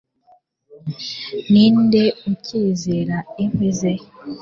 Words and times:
Ninde 1.51 2.03
ukizera 2.31 3.17
inkwi 3.43 3.69
ze 3.77 3.93